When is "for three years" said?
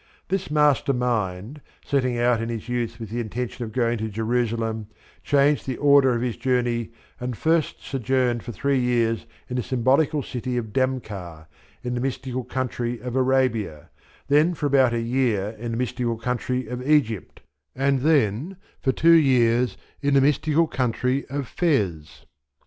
8.41-9.27